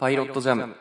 [0.00, 0.74] パイロットジャム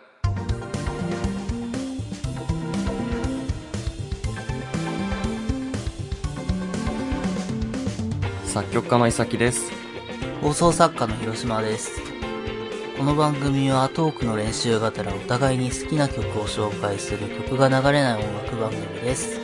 [8.45, 9.73] 作曲家の伊崎です
[10.41, 11.99] 放送作家の広島です。
[12.97, 19.41] この番組はトークの練習がてらお互いに好きな曲を紹介する曲が流れない音楽番組です。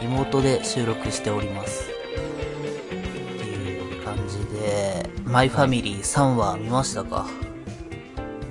[0.00, 1.88] リモートで収録しております。
[1.88, 7.43] っていう感じで、マイファミリー3話見ましたか？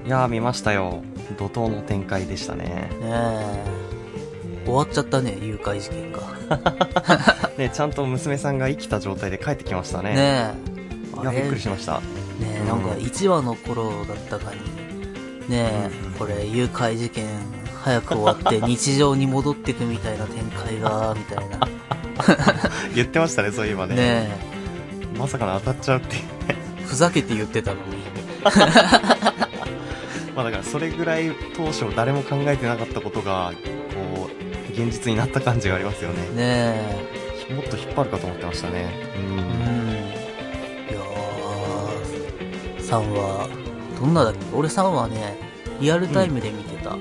[0.06, 1.02] いやー見ましたよ。
[1.38, 2.66] 怒涛の展開でしたね。
[2.66, 3.84] ねえ。
[4.66, 6.22] 終わっちゃったね、誘拐事件が。
[7.58, 10.14] ねちゃんと娘さんが生きた状態で帰ってきましたね。
[10.14, 10.54] ね
[11.18, 11.22] え。
[11.22, 12.00] いやびっくりしました。
[12.00, 12.02] ね
[12.42, 17.26] え、なんか1話の頃だったかに、ねえ、これ誘拐事件
[17.84, 21.60] 早く終わって 日常に戻ってくみたいな展開が、みたいな。
[22.96, 23.96] 言ってましたねそういえばね。
[23.96, 24.38] ね
[25.18, 28.04] まさかの当たっちゃうっていうえ、ふざけて言ってたのに。
[30.36, 33.54] まあだからそれぐらい当初誰も考えてなかったことが
[34.16, 36.30] こう現実になった感じがありますよね。
[36.36, 37.14] ね
[37.54, 38.90] もっと引っ張るかと思ってましたね。
[39.16, 39.38] え、うん。
[40.90, 43.50] いやー、3話、
[44.00, 44.40] どんなだっけ？
[44.56, 45.38] 俺3話ね、
[45.80, 46.98] リアルタイムで見てた。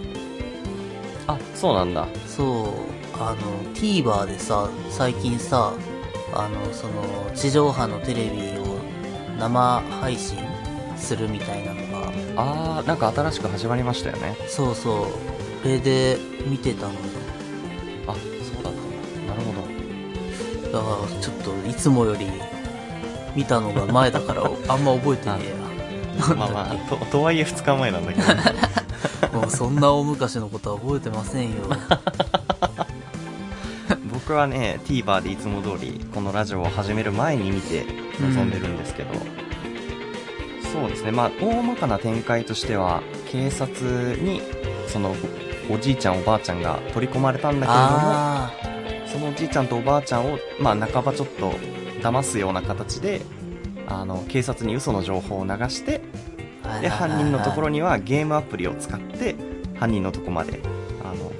[1.28, 2.08] あそうなんだ。
[2.26, 5.72] そう、あの、TVer でさ、最近さ、
[6.34, 8.78] あの、その、地上波のテレビを
[9.38, 10.38] 生配信
[10.96, 11.81] するみたいなの
[12.34, 14.36] が、あーなんか新しく始まりましたよね。
[14.48, 15.06] そうそう、
[15.62, 16.98] それで見てたのよ。
[18.06, 18.20] あそ
[18.60, 18.78] うだった
[19.28, 19.62] なるほど。
[20.72, 22.26] だから、ちょっと、いつもより、
[23.34, 25.54] 見たのが前だから、 あんま覚えてねえ
[26.34, 28.34] まあまあととはいえ2日前なんだけど。
[28.34, 28.42] な。
[29.32, 31.56] もうそんな大昔のことは覚えてませんよ。
[34.12, 37.84] 僕はね TVer でいつも通りこのラジオを始める前に見て
[38.20, 39.10] 臨んでるんですけど、
[40.72, 41.12] そうですね。
[41.12, 44.40] まあ大まかな展開としては警察に
[44.88, 45.14] その
[45.70, 48.52] おじいちゃんおばあちゃんが取り込まれたんだけれどもあ
[49.06, 51.52] そのおじいちゃんとおばあちゃんを、まあ、半ばちょっと
[52.00, 53.20] 騙すような形で
[53.86, 57.72] あの警察に嘘の情報を流してーで犯人のところに。
[57.72, 59.34] にはゲームアプリを使って
[59.78, 60.60] 犯人のとこまで
[61.02, 61.32] あの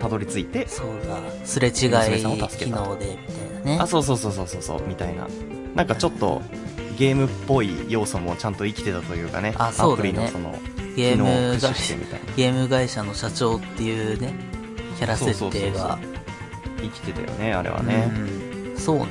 [0.00, 2.76] たどり着いてそうだ、すれ違娘いさんを助けた。
[2.76, 3.78] 機能で、みたいなね。
[3.80, 5.26] あそうそうそうそうそうそうみたいな。
[5.74, 6.42] なんかちょっと
[6.96, 9.54] ゲームっぽい要素もちゃんと生きてたというかね。
[9.58, 10.10] あそうだね。
[10.10, 10.58] アプリのその
[10.96, 12.32] ゲーム会駆使してみたいな。
[12.34, 14.34] ゲーム会社の社長っていうね、
[14.96, 15.98] キャラ設定が。
[16.78, 18.78] 生きてたよねあれはね、うん。
[18.78, 19.06] そうね。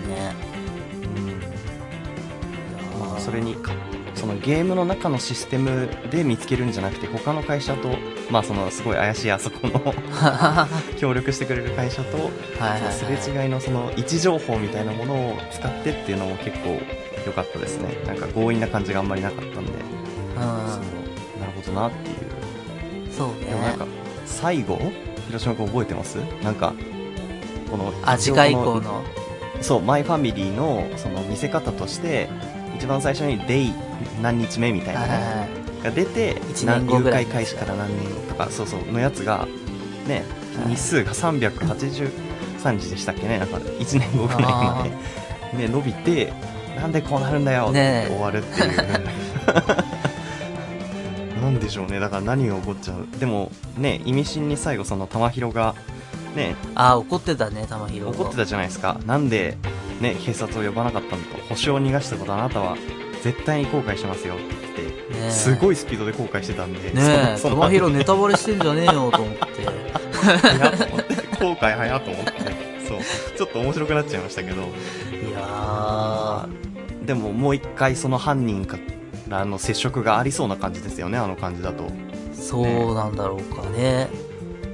[3.18, 3.72] うそれにか
[4.13, 7.90] そのゲームの中のシステムで見つけるんじゃなくて他の会社と
[8.30, 12.30] まあそのすごい怪しいあそこのは 協力してくれる会社と。
[12.91, 16.80] すれ違いのその位置情報みたいなものを使ってっていうのも結構
[17.25, 19.72] 良かったですねなんか強引な感じがあんまりなかったんで、
[20.35, 23.12] そうなるほどなっていううん。
[23.12, 23.85] そうねでもなんか。
[24.25, 24.80] 最後？
[25.28, 26.16] 広島君覚えてます？
[26.44, 26.74] なんか
[27.69, 29.03] このあ、次回以降の。
[29.62, 32.28] そうマイファミリーのその見せ方として
[32.75, 33.74] 一番最初に「デイ
[34.22, 35.65] 何日目」みたいなねはい。
[35.85, 39.47] が出て一年後ぐらい誘拐開始から何年とかそうそうのやつが
[40.07, 40.23] ね
[40.57, 40.69] はい。
[40.75, 43.38] 日数が383日でしたっけね。
[43.40, 44.88] なんか1年後ぐらいま
[45.53, 46.34] で、ね、伸びて
[46.75, 48.78] なんでこうなるんだよって終わるっていう、
[51.41, 52.00] なんでしょうね。
[52.00, 53.07] だから何が起こっちゃう。
[53.19, 55.75] でもね意味深に最後その玉広が
[56.35, 56.56] ね。
[56.75, 58.17] あ、怒ってたね、玉広。
[58.17, 59.00] 怒ってたじゃないですか。
[59.06, 59.57] なんで
[60.02, 62.75] ね警察を呼ばなかったのと保証を逃がしたことあなたは
[63.23, 64.84] 絶対に後悔しますよって言って
[65.31, 66.91] すごいスピードで後悔してたんで、ね
[67.36, 69.46] え、その玉広ネタバレしてんじゃねえよと思って。
[71.40, 72.31] 後悔早っと思って、
[72.88, 73.00] そう、
[73.38, 74.66] ちょっと面白くなっちゃいましたけど、い
[75.31, 76.47] や
[77.06, 78.78] でももう一回その犯人か
[79.28, 81.84] らの接触がありそうな感じですよね、あの感じだと。
[81.84, 84.08] ー、そうなんだろうかね。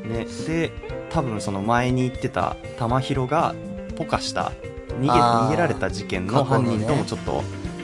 [0.05, 0.71] ね、で、
[1.09, 3.53] 多分その前に言ってた玉広が
[3.95, 4.51] ポカした、
[4.99, 7.43] 逃げ、逃げられた事件の犯人ともちょっと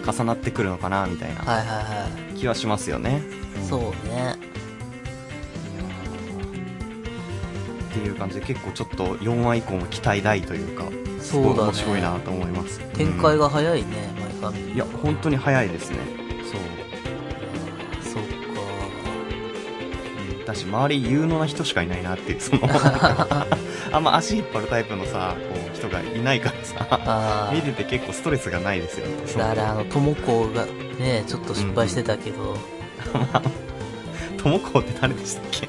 [0.10, 1.42] 重なってくるのかな、みたいな。
[1.42, 3.22] はいはいは気はしますよね。
[3.62, 3.68] い。
[3.68, 4.36] そうね。
[7.90, 10.86] っていう感じで結構ちょっと4話以降も期待大というか、
[11.20, 12.80] そうだね面白いなと思います。
[12.94, 13.88] 展開が、が早いね、
[14.20, 14.76] マイファミリー。
[14.76, 16.27] いや、本当に早いですね。
[20.48, 22.62] だし周り有能な人しかいないなっていう その
[23.92, 29.14] あんま足引っ張るタイプのさこう人がいないからさあ見てて結構ストレスがないですよね。
[29.36, 29.40] あ。
[29.40, 30.66] だからあの、ともこが
[31.00, 32.58] ね、ちょっと失敗してたけど、
[34.42, 35.68] 友子って誰でしたっけ？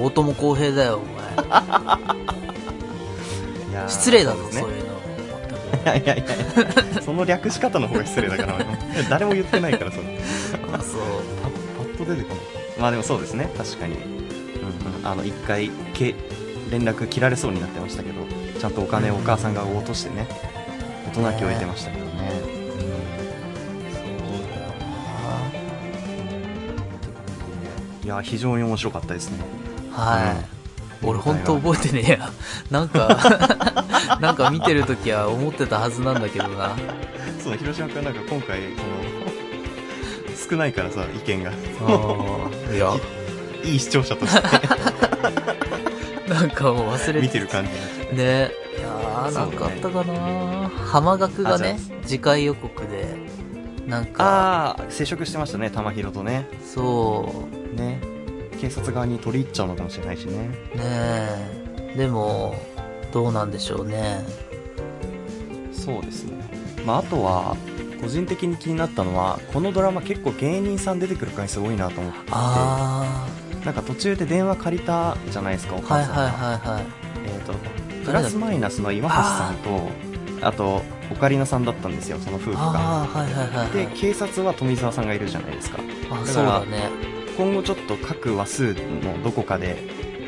[0.00, 1.04] 大友康平だよ、お
[3.76, 3.84] 前。
[3.88, 4.92] 失礼だぞ、そうういうの。
[5.82, 6.24] いやいやいや。
[7.02, 8.58] その略し方の方が失礼だから
[9.10, 10.04] 誰も言ってないからそれ
[10.72, 11.00] あ、そう。
[11.42, 11.48] パ
[11.84, 13.50] パッと出てこないまあでもそうですね。
[13.56, 16.14] 確かに、うんうん、あの一回け
[16.70, 18.24] 連絡切られそうになってましたけど
[18.58, 20.26] ちゃんとお金をお母さんが落としてね
[21.14, 22.12] 大人気を得てましたけどね、
[28.02, 29.38] いや非常に面白かったですね。
[29.90, 30.42] は
[31.02, 32.30] い、俺本当覚えてねえや。
[32.70, 33.18] なんか
[34.20, 36.74] なんか見てるときは思ってたはずなんだけどな。
[37.42, 39.01] そう広島君なんか今回その
[40.48, 41.52] 少ないからさ意見が。
[41.52, 42.92] あいや。
[43.64, 44.42] いい視聴者として。
[46.28, 47.20] なんかもう忘れて。
[47.20, 48.50] 見てる感じになっちゃってね。
[48.78, 53.06] いやーなんかあったかな、浜学がねあ次回予告で
[53.86, 54.24] なんか。
[54.24, 56.48] ああ接触してましたね玉広とね。
[56.64, 57.32] そ
[57.74, 58.00] ね。
[58.60, 60.50] 警察側に取り入っちゃうのかもしれないしね。
[60.74, 61.94] うねえ。
[61.96, 62.56] でも
[63.12, 64.24] どうなんでしょうね。
[65.72, 66.32] そうですね。
[66.84, 67.56] まああとは
[68.02, 73.28] 個人的に気になったのはこのドラマ結構芸人さん出てくる回数多いなと思ってあ
[73.64, 76.84] なんか途中で電話借りたじゃないですかお母さんが、はいはい
[77.26, 77.54] えっ、と
[78.04, 79.88] プラスマイナスの岩橋さんと
[80.44, 80.82] あと
[81.12, 82.58] オカリナさんだったんですよその夫婦が。
[82.58, 85.78] はいはいで警察は富澤さんがいるじゃないですか。
[86.10, 86.90] あらそうだね。
[87.36, 89.76] 今後ちょっと各話数のどこかで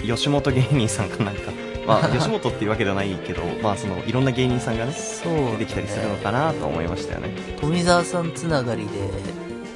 [0.04, 1.50] 吉本芸人さんかなんか
[1.86, 7.30] まあ吉本っていうわけではないけどまあそのいろんな芸人さんがねそう出てきたりするのかなと思いましたよね。
[7.60, 8.90] 富澤さんつながりで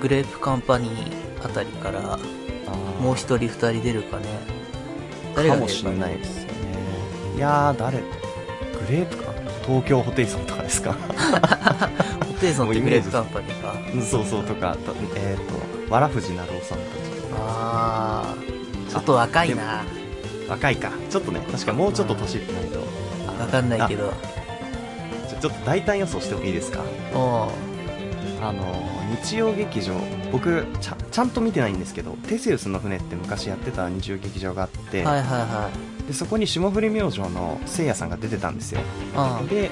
[0.00, 2.18] グレープカンパニーあたりから
[3.00, 4.24] もう一人二人出るかね。
[5.34, 6.52] 誰かが出るかもしれないですよね。
[7.36, 7.98] いやー誰？
[7.98, 8.04] グ
[8.90, 9.32] レープか
[9.66, 10.94] 東京ホテイソンとかですか？
[10.94, 13.74] ホテイソンってグレープカンパニーか。
[13.94, 14.76] うんそうそうとか。
[14.84, 16.84] とえっ、とわらふじなるおさんた
[17.40, 18.36] ああ
[18.90, 19.84] ちょっと若いな。
[19.84, 19.98] ち
[20.48, 20.90] 若いか。
[21.10, 22.78] ちょっとね確かもうちょっと年いってないと。
[23.40, 24.12] わかんないけど。
[25.28, 26.82] ちょちょっと大胆予想してもいいですか？
[27.14, 27.48] お
[28.40, 28.62] あの
[29.22, 29.94] 日曜劇場
[30.30, 35.70] 僕ちゃちゃんと見てないんですけどテセウスの船って昔やってた日曜劇場があって、はいはいは
[36.06, 38.80] でそこに霜降り明星のせいやさんが出てたんですよ。
[39.44, 39.70] いで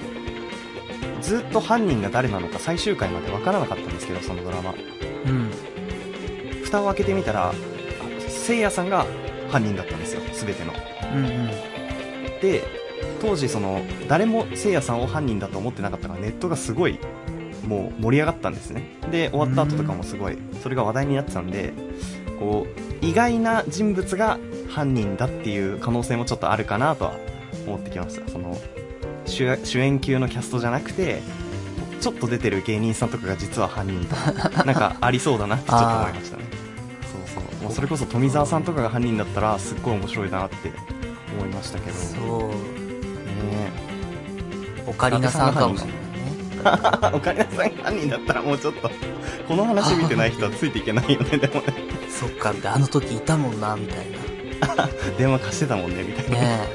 [1.23, 4.73] ずっと犯人が誰なのか最終回まで分からなかったんですけどそのドラマ。
[4.73, 5.31] うん。
[5.31, 5.51] うん
[6.65, 7.55] 蓋を開けてみたらあ
[8.29, 9.07] せいやさんが
[9.49, 10.73] 犯人だったんですよ全ての。
[11.15, 11.51] うんうん。
[12.41, 12.63] で
[13.21, 16.99] 当時その誰もせいやさんを犯人だと思ってなかったからネットがすごい
[17.67, 18.99] もう盛り上がったんですね。
[19.11, 21.73] で終わった後とかもすごいそれが話題になってたんで
[22.39, 22.67] こ
[23.03, 24.39] う意外な人物が
[24.69, 27.17] 犯人だっていう可能性もちょっとあるかなとは
[27.67, 28.31] 思ってきました。
[28.31, 28.59] その
[29.27, 31.21] 主主演級のキャストじゃなくて
[32.01, 36.46] ちょっと出てる芸人さんとかが実は犯人とかなんかありそうだなってちょっと思いましたね
[37.67, 40.73] もうそれこそ富澤さんとかが犯人だったらすっごい面白いなって
[41.37, 41.97] 思いましたけど。
[41.97, 42.49] そう。
[42.51, 43.73] ね。
[44.87, 46.07] オカリナさんかもしれないね。
[47.13, 48.89] お金さんが犯人だったらもうちょっと
[49.49, 51.75] この話見てない人はついていけないよねでもね。
[52.09, 54.07] そっかであの時いたもんなみたい
[55.19, 56.37] 電話貸してたもんねみたいな。
[56.37, 56.69] なね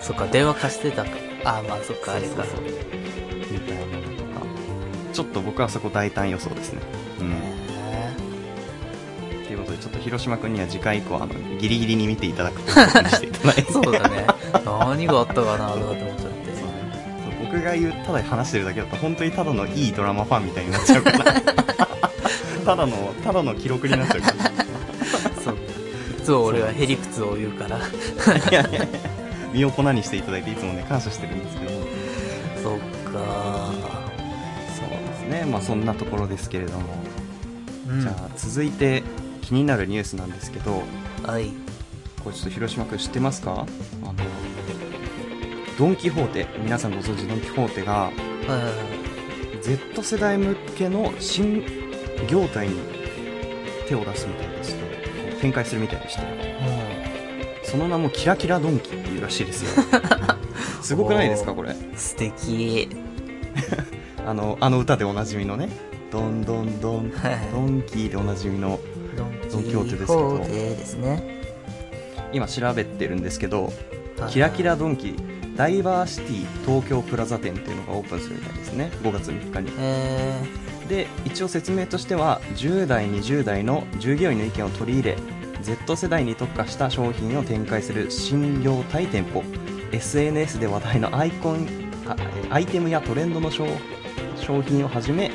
[0.00, 0.02] え。
[0.02, 1.10] そっか電話貸してたか。
[1.44, 2.44] あまあそっかあれか。
[3.48, 3.82] みたいな
[5.12, 6.82] ちょっと僕はそこ大胆予想ですね。
[7.20, 7.51] うん
[10.02, 13.62] 広島君には次回以降あのギリギリに見ていただくということにしていただいて。
[13.62, 14.26] えそうだね。
[14.64, 16.52] 何があったかなとかって思っちゃって。
[16.54, 21.18] そう僕が言うただ話してるだけだと本当にただのいいドラマファンみたいになっちゃうから。
[22.64, 24.34] ただのただの記録になっちゃうから。
[25.42, 25.54] そう。
[25.54, 27.78] いつも俺はへりくつを言うから。
[28.50, 28.86] いやいや
[29.52, 31.72] 身を粉にしていただいていつもね感謝してるんですけど。
[31.72, 31.80] も
[32.62, 33.18] そっか
[34.78, 35.44] そうですね。
[35.50, 36.86] まあそんなところですけれども、
[37.88, 38.00] うん。
[38.00, 39.02] じゃあ続いて
[39.42, 40.82] 気になるニュースなんですけど
[41.24, 41.50] はい。
[42.24, 43.52] これちょっと広島君知ってますか？
[43.52, 43.66] あの
[45.78, 48.72] ドン・キホーテ皆さんご存知ドン・キホーテがはいはいはい
[49.62, 51.64] Z 世代向けの新
[52.28, 52.76] 業態に
[53.88, 56.22] 手を出すみたいでして展開するみたいでして
[57.64, 59.82] その名もキラキラドンキっていうらしいですよ。
[60.82, 61.70] すごくないですかこれ？
[61.72, 62.88] うん素敵。
[64.26, 65.68] あのあの歌でおなじみのね
[66.12, 67.38] ドンドンドンはい。
[67.52, 68.78] ドンキーでおなじみの
[69.52, 70.38] ドドンキホーテですけど。
[70.38, 71.42] ですね。
[72.32, 73.64] 今調べてるんですけど
[74.18, 74.32] はい。
[74.32, 75.14] キラキラドンキ
[75.54, 78.90] ダイバーシティ東京プラザ店っていうのがオープンするみたいですね。
[79.02, 79.70] 5月3日に。
[79.78, 80.42] え
[80.88, 85.16] で一応説明としては10代20代の従業員の意見を取り入れ
[85.62, 89.42] Z 世代に特化した商品を展開する新業態店舗
[89.92, 91.66] SNS で話題のアイコン
[92.06, 92.16] あ
[92.50, 93.66] アイテムやトレンドの商
[94.36, 95.30] 商品をはじめ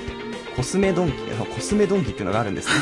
[0.55, 1.17] コスメドンキ
[1.55, 2.73] コスメドンキっていうのがあるんですね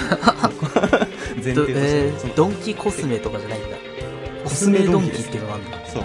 [1.43, 3.77] 前提として、えードンキコスメとかじゃないんだ。
[4.43, 5.85] コスメドンキっていうのがあるんだ。
[5.87, 6.03] そう。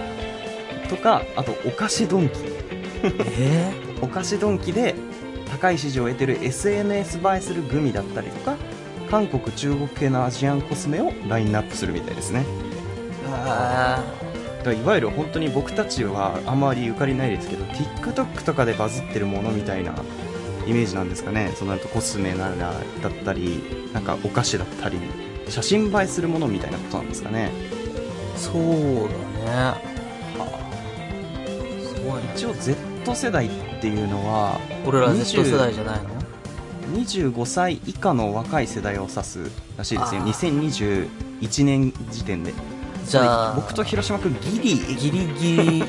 [0.89, 2.39] とかあとお菓子ドンキ。
[3.39, 3.71] え
[4.01, 4.95] お菓子ドンキで
[5.49, 8.55] 高い支持を得てる SNS 映えするグミだったりとか
[9.09, 12.45] 韓国中国系のアジアンコスメをラインナップするみたいですね。
[13.27, 14.03] あ
[14.59, 19.93] だからいわゆる本当に僕たちはあまりゆかりないですけど TikTok とかでバズってるものみたいな
[20.67, 21.51] イメージなんですかね。
[21.55, 23.63] その後コスメならだったり
[23.93, 24.97] なんかお菓子だったり
[25.49, 27.51] 写真映えするものみたいなことなんですかね。
[28.35, 29.09] ーそう
[29.45, 29.91] だね。
[31.83, 32.31] すごいね。
[32.35, 33.49] 一応 Z 世代っ
[33.81, 36.09] ていうのは俺ら20 Z 世代じゃないの
[36.93, 39.39] ？25歳以下の若い世代を指す
[39.77, 40.21] らしいですよ。
[40.21, 41.07] あー。
[41.41, 42.53] 2021年時点で。
[43.05, 45.83] じゃあ僕と広島君ギリギリギリ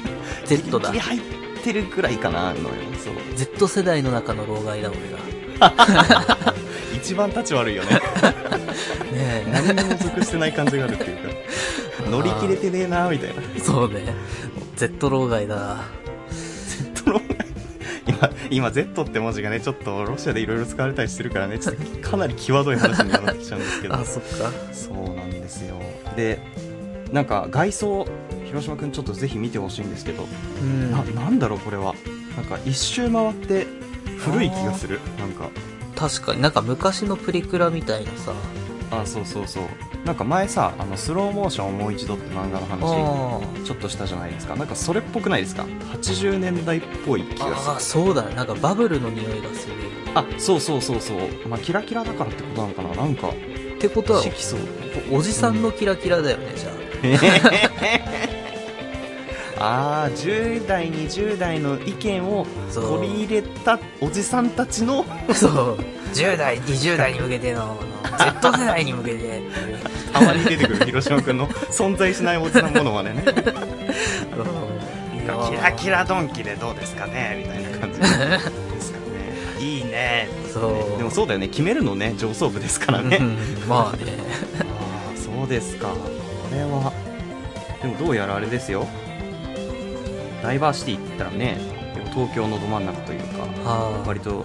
[0.47, 0.91] Z だ。
[0.93, 3.15] ギリギリ入ってるくらいかなのよそう。
[3.37, 5.19] Z 世代の中の老害だ俺ら
[6.97, 7.91] 一番立ち悪いよね。
[9.13, 9.47] ねえ。
[9.53, 11.23] 何にも属してない感じがあるっていうか。
[12.11, 13.43] 乗り切れてねえなみたいな。
[13.63, 14.15] そうね。
[14.77, 15.85] Z 老害だ。
[16.95, 17.21] Z の
[18.07, 23.95] 今今 Z って文字がねちょっとロシアでいろいろ使われたりしてるからねちょっとかなり際どい話にはなってきちゃうんですけど。
[23.95, 24.53] あそっか。
[24.73, 25.81] そうなんですよ。
[26.17, 26.41] で
[27.13, 28.07] なんか外装
[28.53, 30.27] 広島君ちょっとぜひ見てほしいんですけど、
[30.61, 30.93] うん。
[30.93, 31.95] ななんだろうこれは。
[32.37, 33.67] なんか一周回って
[34.19, 35.01] 古い気がする。
[35.19, 35.49] なんか。
[35.97, 36.43] 確かに。
[36.43, 38.35] なんか昔のプリクラみたいなさ。
[38.91, 39.65] あそうそうそう。
[40.05, 44.55] なんか前さあのスローモーションをもう一度って漫画の話あちょっとしたじゃないですか。
[44.55, 47.73] なんかそれっぽくないですか？80年代っぽい気がする。
[47.77, 48.35] あそうだね。
[48.35, 49.77] なんかバブルの匂いがする
[50.15, 51.49] あそうそうそうそう。
[51.49, 52.95] まあキラキラだからってことなのかな？
[52.97, 53.33] なんかっ
[53.79, 54.23] てことは
[55.11, 56.73] おじさんのキラキラだよね、じゃあ
[59.65, 65.77] あ10代20代の意見を取り入れたおじさんたちのあそう。
[66.13, 67.79] 10代20代に向けての
[68.19, 69.79] Z 世代に向けてっていう
[70.13, 73.15] たまに出てくる広島君の存在しないおじさんものまね。
[73.15, 73.23] ね
[75.49, 79.05] キラキラドンキでどうですかねみたいな感じですかね。
[79.61, 80.29] いいね。
[80.53, 80.99] そう。
[80.99, 81.47] でもそうだよね。
[81.47, 83.37] 決めるのね上層部ですからね、うん。
[83.69, 84.13] まあね。
[84.61, 85.87] ああそうですか。
[85.89, 85.95] こ
[86.53, 86.93] れは。
[87.81, 88.87] でもどうやらあれですよ
[90.43, 91.59] ダイバーシティって言ったらね
[92.13, 94.45] 東京のど真ん中というかは割と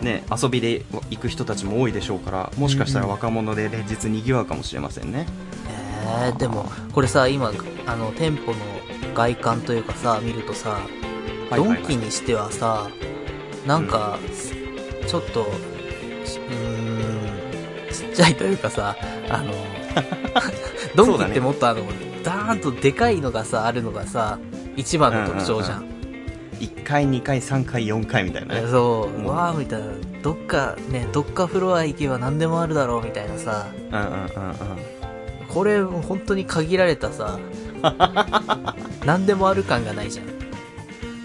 [0.00, 5.26] ね遊びで行く人たちも多いでしょうからもしかしたら若者で連日にぎわうかもしれませんね、
[6.26, 7.52] えー、でもこれさ今
[7.86, 8.58] あの店舗の
[9.14, 10.80] 外観というかさ見るとさ、
[11.50, 12.88] ドンキにしてはさ
[13.66, 14.18] なんか、
[15.06, 15.46] ちょっと
[16.24, 18.96] ちうーんちっちゃいというかさ
[19.28, 19.52] あの
[20.94, 21.82] ドンキってもっとあの、
[22.22, 24.38] ダーンとでかいのがさあるのがさ
[24.80, 25.84] 一番の特徴じゃん,、
[26.58, 28.68] 1回2回3回4回みたいなね。
[28.68, 29.24] そう、うん。
[29.24, 29.86] わーみたいな。
[30.22, 33.68] どっかねどっかフロア行けば何でもあるだろうみたいなさ。
[33.90, 34.56] うんうんうんうん。
[35.48, 37.38] これ本当に限られたさ。
[39.04, 40.26] 何でもある感がないじゃん。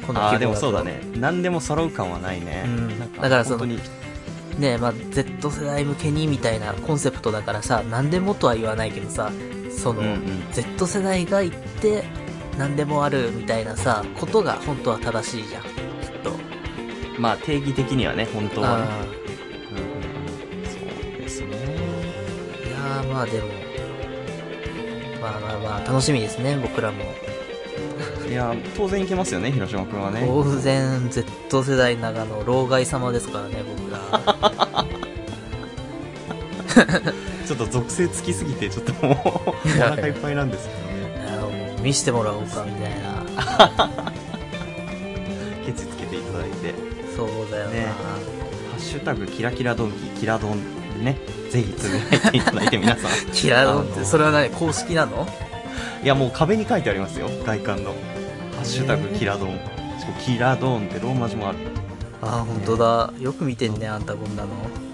[0.05, 1.01] このああでもそうだね。
[1.15, 2.99] 何でも揃う感はないね、うん。
[2.99, 9.31] なんだからそのねまあ Z 世代向けにみたいなコンセプトだからさ何でもとは言わないけどさ
[9.75, 10.43] その、うんうん。
[10.51, 12.03] Z 世代が言って
[12.57, 15.63] 何でもあるみたいなさことが本当は正しいじゃん。
[15.63, 15.69] きっ
[16.23, 16.31] と。
[17.19, 18.85] まあ定義的にはね本当はね。
[18.85, 21.47] あうんそうですね。
[22.63, 23.47] ーいやーまあでも
[25.21, 27.03] まあまあまあ楽しみですね僕らも。
[28.29, 30.23] いや当然いけますよね広島君はね。
[30.25, 34.85] 当然 Z 世代の中の老害様ですからね僕ら。
[37.45, 40.94] ちょっと属性つきすぎてちょっともうお腹いっぱいなんですけどね
[41.85, 43.23] 見してもらおうかみたいな。
[45.63, 46.73] ケチつけていただいて。
[47.15, 47.85] そうだよな、ね。
[47.85, 51.19] ハッシュタグキラキラドンキキラドンでね。
[51.51, 53.11] ぜひつぶやいていただいて皆さん。
[53.31, 55.27] キラドンってそれは何公式なの？
[56.03, 57.29] いやもう壁に書いてありますよ。
[57.45, 57.91] 外観の。
[57.91, 59.59] ハッシュタグキラドン。
[60.25, 61.59] キラドンってローマ字もある。
[62.19, 63.13] ああ本当だ。
[63.19, 64.49] よく見てんねあんたこんなの。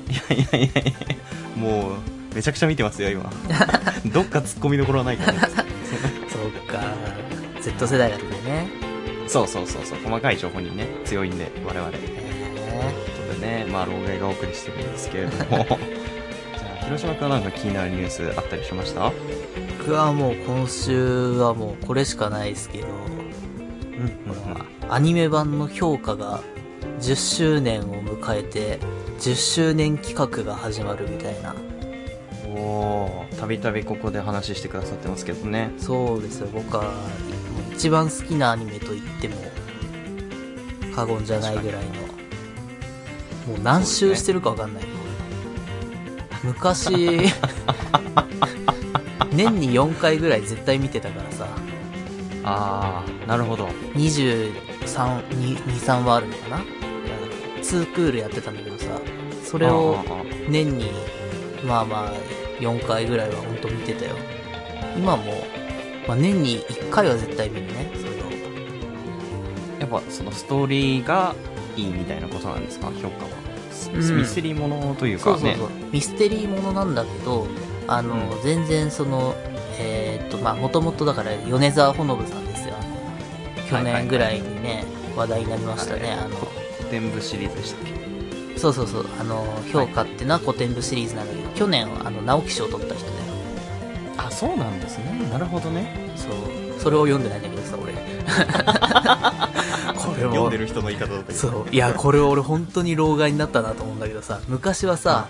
[0.10, 0.92] いやいやいやいや。
[1.56, 3.32] もうめちゃくちゃ見てますよ今。
[4.14, 5.40] どっかツッコミどころはないからね。
[5.42, 5.61] そうか
[7.86, 8.68] Z 世代だったね。
[9.28, 11.90] そうそうそうそう細かい情報にね強いんで我々。
[11.92, 12.12] というへ
[13.28, 15.44] ことでねまあ老害がお送りしてるんですけれども。
[15.48, 15.68] じゃ
[16.82, 19.08] あ広島君はなんか気になるニュースあったりしました？
[19.08, 19.12] え
[19.80, 22.88] 僕はもう今週はもうこれしかないですけど。
[22.88, 22.94] うん
[24.04, 24.12] うん
[24.90, 26.42] アニメ版の評価が
[27.00, 28.78] 10周年を迎えて
[29.22, 31.56] 10周年企画が始まるみたいな。
[32.46, 35.72] うんおーたびたびここで話してくださってますけどね。
[35.78, 36.50] そうですよ。
[36.52, 36.84] 僕は
[37.74, 39.36] 一番好きなアニメと言っても
[40.96, 41.92] 過言じゃないぐらいの
[43.48, 44.84] もう何周してるか分かんない、
[46.44, 46.92] 昔
[49.32, 51.48] 年に4回ぐらい絶対見てたからさ。
[52.44, 53.68] ああなるほど。
[53.96, 56.64] 23はあるのかな
[57.62, 58.88] ？2クールやってたんだけどさ
[59.44, 60.04] それを
[60.50, 60.92] 年に
[61.64, 62.12] まあまあ、
[62.60, 64.16] 4回ぐらいは本当見てたよ。
[64.98, 65.46] 今も、
[66.08, 68.12] まあ年に1回は絶対見るね、そ。
[69.80, 71.34] やっぱそのストーリーが
[71.76, 72.88] いいみたいなことなんですか？
[73.02, 73.52] 評価は、うん
[74.18, 75.70] ミステリーものというかねそうそうそう。
[75.92, 77.48] ミステリーものなんだけど、
[77.88, 79.34] あの、うん全然その、
[79.80, 82.76] えーっと、まあ、もともとだから、米沢ほのぶさんですよ。
[83.70, 86.02] 去年ぐらいにね、話題になりましたね。
[86.02, 86.36] はいあの、
[86.80, 87.86] 古典部シリーズでしたっ
[88.54, 88.60] け？
[88.60, 89.44] そうそうそう、あの、
[89.74, 93.11] 評価っていうのは古典部シリーズなんだけど、去年、あの、直木賞を取った人
[94.32, 96.62] そうなんですねなるほどねそう。
[96.82, 97.94] それを読んでないんだけどさ、俺。
[99.94, 101.66] これも、る人の言い方だったそう。
[101.72, 105.28] いや、これ俺本当に老害になったなと思うんだけどさ、昔はさ、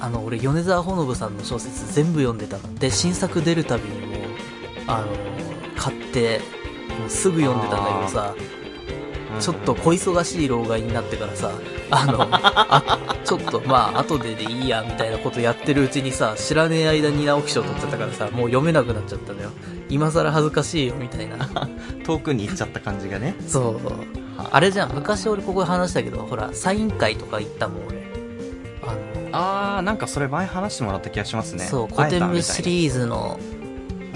[0.00, 2.74] あの、俺、米沢ほのぶさんの小説全部読んでたの。
[2.74, 4.20] で、新作出るたびにもう、
[4.88, 5.06] あの、
[5.76, 6.40] 買って、
[6.98, 8.34] もうすぐ読んでたんだけどさ、
[9.38, 11.52] ちょっと小忙しい老害になってからさ、
[11.90, 19.50] あの、 あ、ちょっとまあ、後ででいいや、みたいなことやってるうちにさ、知らねえ間に直木賞取っちゃったからさ、もう読めなくなっちゃったのよ。
[19.88, 21.48] 今更恥ずかしいよ、みたいな。
[22.04, 23.80] 遠くに行っちゃった感じがねそう。
[24.50, 28.02] あれじゃん、昔俺ここで話したけど、ほら、サイン会とか行ったもん、俺。
[28.82, 28.98] あの、
[29.32, 33.38] あーなんかそれ前話してもらった気がしますねそう、古典部シーリーズの、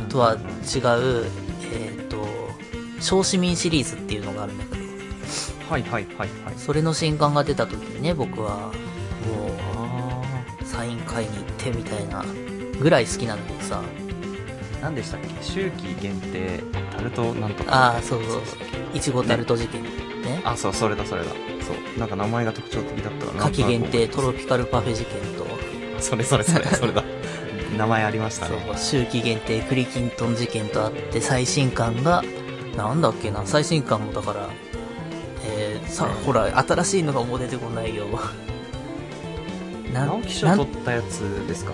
[0.08, 1.26] とは違う、
[1.72, 2.16] えっ、と、
[3.00, 4.73] 小市民シリーズっていうのがあるんだけど、
[5.70, 6.54] はいはいはいはい。
[6.56, 8.72] それの新刊が出た時にね、僕は、も
[9.76, 10.22] あ
[10.60, 12.24] う、サイン会に行ってみたいな、
[12.80, 15.28] ぐらい好きなんだけどさ、ー何でしたっけ？
[15.38, 16.60] 秋季限定
[16.94, 17.72] タルトなんとか。
[17.94, 18.58] ああ、そうそうそう、
[18.96, 19.88] いちごタルト事件ね。
[20.44, 21.30] あそうそれだそれだ。
[21.30, 21.36] そ
[21.96, 21.98] う。
[21.98, 25.46] なんか名前が特徴的だったから夏季限定トロピピカルパフェ事件と、
[26.02, 27.02] それそれそれそれだ。
[27.78, 32.22] 名前ありましたそうね、秋季限定栗きんとん事件とあって、最新刊が、
[32.76, 34.48] なんだっけな、最新刊もだから、
[35.46, 38.06] えー、さ、ほら、新しいのがもう出てこないよ。
[39.92, 41.72] な直木賞取ったやつですか？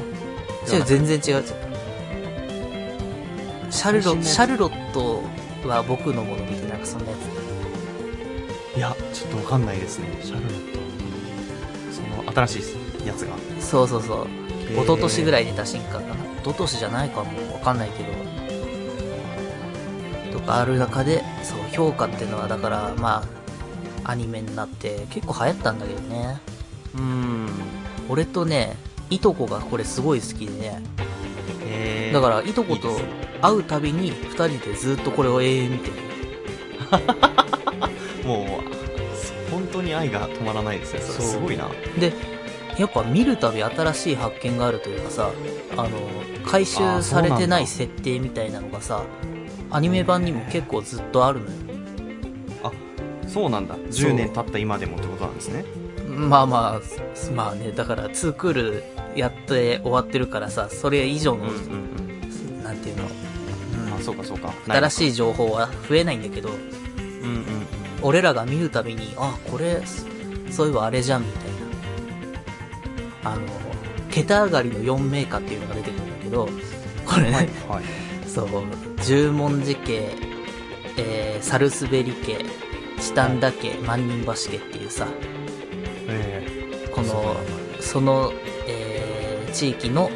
[0.70, 1.44] 違う、全然違う。
[3.70, 5.22] シャルロ、シャルロット
[5.66, 7.16] は僕のものみたいな、なんかそんなや
[8.76, 10.78] いやちょっとわかんないですねシャルロット
[11.92, 13.66] その新しいやつがつ。
[13.66, 14.26] そうそうそう。
[14.72, 16.14] 一昨年ぐらいに出た新刊かな。
[16.14, 18.10] 一昨年じゃないかもわかんないけど。
[20.38, 23.28] とかある中で、そう、評価っていうのは、だから、まあ、
[24.04, 26.40] アニメになって結構流行ったんだけどね。
[26.94, 27.48] うーん
[28.08, 28.76] 俺とね、
[29.08, 30.82] いとこがこれすごい好きでね。
[32.12, 32.98] だから、いとこと
[33.40, 35.92] 会うたびに二人でずっとこれを永遠見てる。
[38.26, 42.12] もう本当に愛が止まらないですねそれすごいなで、
[42.76, 45.30] やっぱ見るたび新しい発見があるというかさ、
[45.76, 45.90] あの、
[46.44, 49.04] 回収されてない設定みたいなのがさ、
[49.70, 51.52] アニメ版にも結構ずっとあるのよ。
[53.32, 53.76] そうなんだ。
[53.76, 55.64] 10年経った今でもってことなんですね。
[56.08, 64.52] まあまあ、まあね、だから2クールやって終わってるからさ、それ以上の、うんうんなんていうの、うんあそうかそうか。
[64.66, 66.60] 新しい情報は増えないんだけど、うんうん
[67.36, 67.44] うん。
[68.02, 69.82] 俺らが見るたびに、あ、これ、
[70.50, 71.42] そういえばあれじゃん、みたい
[73.24, 73.32] な。
[73.32, 73.42] あの、
[74.10, 76.48] 桁上がりの4名家っていうのが出てくるんだけど、
[77.06, 77.84] これね、はいはい。
[78.26, 78.48] そう、
[79.02, 80.10] 十文字家、
[80.96, 82.44] えー、サルスベリ家、
[83.00, 85.08] チタンダ家、万人橋家っていうさ、
[86.08, 86.46] え
[86.92, 87.36] この、
[87.80, 88.32] その、
[88.68, 90.10] えー、地域の、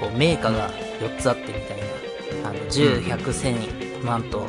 [0.00, 0.70] こう、名家が
[1.00, 1.78] 4つあってみたい
[2.42, 4.46] な、あの、10、100、1000万と、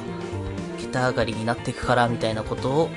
[0.80, 2.90] 桁上がりになっていくから、みたいなことを、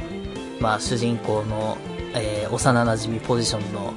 [0.60, 1.76] まあ、主人公の、
[2.14, 3.94] えー、幼馴染ポジションの、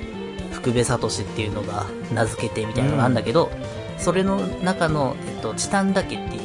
[0.51, 3.49] 福部聡っていうのが名付けてみたいなのがあるんだけど、
[3.97, 6.41] それの中の、えっと、チタンダ家っていう、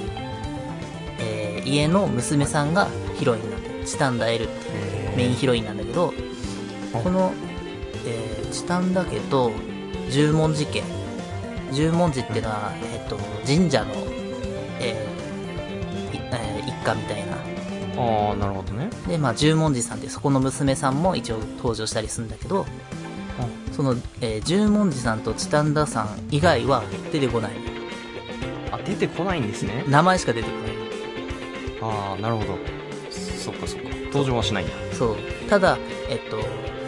[1.18, 3.55] えー、家の娘さんがヒロインにな。
[3.86, 6.12] チタンダエルっていうメインヒロインなんだけど、
[6.92, 7.32] この、
[8.04, 9.52] えー、チタンダ家と
[10.10, 10.82] 十文字家。
[11.72, 13.92] 十文字っていうのは、えっと、神社の、
[14.80, 17.36] えーいえー一家みたいな。
[17.98, 22.66] ああなるほどねで、まあ、十文字さんってそこの娘さんも一応登場したりするんだけど、
[23.72, 27.52] その、えー十文字さんとチタンダさん以外は出てこない。
[28.70, 30.76] あ出てこないんですね名前しか出てこない。
[31.82, 32.58] ああなるほど
[33.46, 33.88] そっかそっか。
[34.06, 34.74] 登場はしないんだ。
[34.92, 35.16] そう。
[35.48, 35.78] ただ、
[36.10, 36.38] えっと、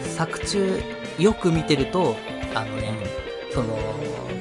[0.03, 0.81] 作中、
[1.17, 2.17] よく見てると、
[2.53, 2.93] あのね、
[3.53, 3.77] その、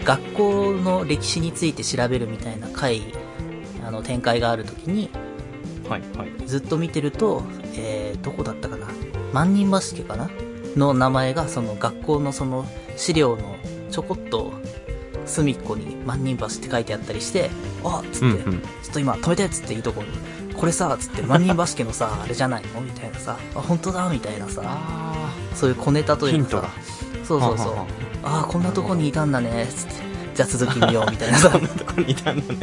[0.05, 3.03] 学校の歴史について調べるみたいな回、
[3.87, 5.11] あの、展開があるときに、
[5.89, 6.47] はいはい。
[6.47, 7.45] ずっと見てると、
[7.77, 8.89] えー、どこだったかな？
[9.33, 10.29] 万人橋家かな？
[10.77, 13.55] の名前が、その学校のその資料の
[13.91, 14.53] ちょこっと
[15.25, 17.49] 隅っこに万人橋って書いてあったりして、
[17.85, 18.61] あっつって、うんうん。
[18.61, 20.09] ちょっと今止めてっつっていいとこに、
[20.59, 22.81] これさ、つって万人橋家のさ、 あれじゃないの？
[22.81, 26.69] みたいなさ、あ、本当だみたいなさ、あそういう小ネタというかさヒントが、
[27.25, 27.75] そうそうそう。
[28.25, 29.95] ああ、こんなとこにいたんだね、つって。
[30.35, 31.51] じゃあ続き見よう、 みたいなさ。
[31.51, 32.59] そんなとこにいたんだね。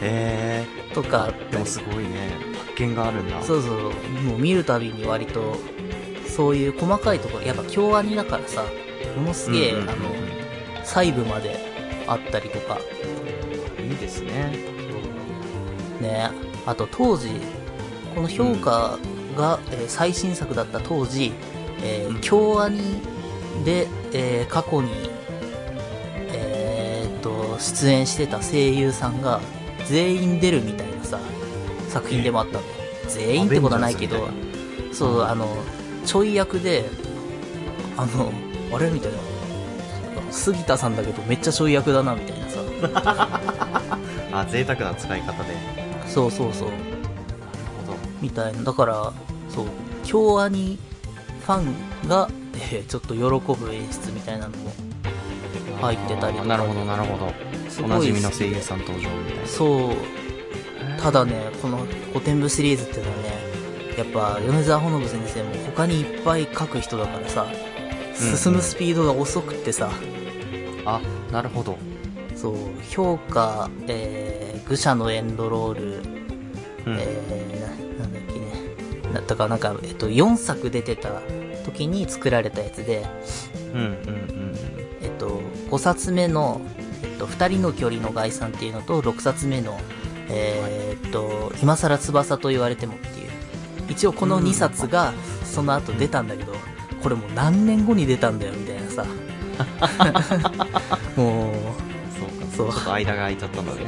[0.00, 1.30] へえとか。
[1.50, 2.30] でもすごいね。
[2.66, 3.42] 発見があるんだ。
[3.42, 3.80] そうそう、
[4.24, 5.56] もう見るたびに割と、
[6.34, 8.64] そういう細かいところ、やっぱ京アニだからさ、
[9.16, 9.94] ものすげえ、あの、
[10.84, 12.78] 細部まであったりとか、
[13.82, 14.52] いいですね。
[16.00, 16.30] ね、
[16.66, 17.28] あと当時、
[18.14, 18.98] この評価
[19.36, 21.32] が、えー最新作だった当時、
[21.82, 23.00] えーうん京アニ
[23.64, 24.90] で、えー過去に、
[26.32, 29.40] えーっと、出演してた声優さんが
[29.86, 31.18] 全員出るみたいなさ、
[31.88, 32.66] 作品でもあったのよ。
[33.08, 34.28] 全員ってことはないけど
[34.92, 35.48] そう、あの、
[36.04, 36.84] ちょい役で、
[37.96, 38.30] あの、
[38.74, 39.18] あれみたいな。
[40.30, 42.60] 杉田さんだけどめっちゃちょい役だな、みたいなさ。
[44.32, 45.56] あ、贅沢な使い方で。
[46.18, 46.68] そうそうそう。
[46.68, 46.72] ほ
[47.92, 47.98] ど。
[48.20, 48.62] みたいな。
[48.62, 49.12] だから、
[49.48, 49.66] そう、
[50.04, 50.78] 京アニ
[51.46, 54.72] ファンが、えーちょっと喜ぶ演出みたいなのも
[55.80, 57.32] 入ってたりとかなるほど、なるほど。
[57.84, 59.46] おなじみの声優さん登場みたいな。
[59.46, 59.90] そう、
[61.00, 61.78] ただね、この
[62.12, 63.48] 古典部シリーズっていうのはね、
[63.96, 67.68] やっぱ米沢ほのぶ先生も他にいっぱい書く人だからさ、うん
[68.18, 69.90] 進むスピードが遅くってさ、
[70.84, 71.00] あ、
[71.30, 71.78] なるほど。
[72.34, 72.54] そう、
[72.90, 74.27] 評価、えー、
[74.68, 75.82] 愚者のエンドロール、
[76.86, 76.98] うん。
[76.98, 79.12] えー、ななんだっけね。
[79.14, 81.20] だったかなんか、えっと、4作出てた
[81.64, 83.06] 時に作られたやつで、
[83.74, 84.54] うん、うん、うん。
[85.00, 86.60] えっと、5冊目の、
[87.02, 89.78] えっと、2人の距離の概算っていうのと、6冊目の、
[90.28, 93.28] えーっと、今更翼と言われてもっていう。
[93.88, 96.52] 一応この2冊が、その後出たんだけど、
[97.02, 99.06] これもう何年後に出たんだよ、みたいなさ。
[101.16, 101.50] も
[102.56, 102.74] そうか。
[102.74, 103.78] そう間が空いちゃったんだね。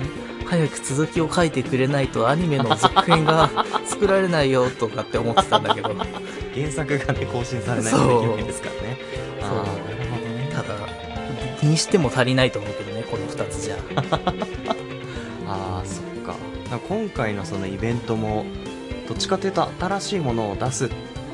[0.50, 3.50] う、早く続きを書いてくれないとアニメの続編が
[3.86, 5.94] 作られないよ、とかって思ってたんだけど、
[6.54, 8.98] 原作がね、更新されないとできないですからね。
[9.40, 10.50] あそうあ、なるほどね。
[10.52, 10.68] ただ、
[11.62, 13.76] にしても足りないと思うけどね、この2つじゃ。
[15.48, 16.34] ああ、そっか。
[16.88, 18.44] 今回のそのイベントも、
[19.08, 20.88] どっちかというと新しいものを出すっ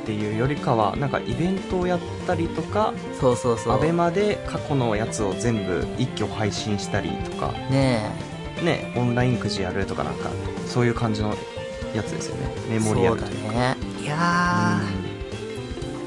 [0.07, 3.73] ていうよりかは、なんかイベントをやったりとか、そうそうそう。
[3.75, 8.26] アベマで過去のやつを全部一挙配信したりとか、ね
[8.63, 10.31] ね、オンラインくじやるとかなんか、
[10.67, 11.35] そういう感じの
[11.95, 12.49] やつですよね。
[12.69, 12.79] メえ。
[12.79, 13.53] モリアルというか。
[13.53, 13.77] だね。
[14.03, 14.81] いや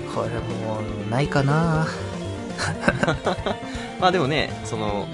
[0.07, 0.29] ー、これ
[0.65, 1.87] もう、ないかな
[3.99, 5.07] まあでもね、その、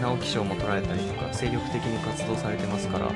[0.00, 3.10] 直木賞も取られたりとか、精力的に活動されてますから、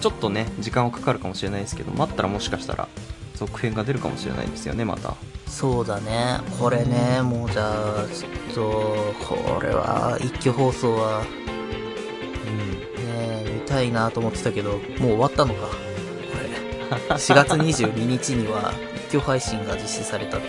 [0.00, 2.88] ちょっとね、時間はかかるかもしれないですけど、待ったらもしかしたら、
[3.34, 5.14] 続編が出るかもしれないですよね、また。
[5.48, 6.40] そうだね。
[6.58, 11.24] これね、もうじゃあ、ちょっと、これは、一挙放送は、
[13.74, 15.66] たいなと思ってたけど、もう終わったのか。
[15.66, 15.74] こ
[16.90, 17.14] れ。
[17.16, 20.46] 4月22日には、一挙配信が実施されたって。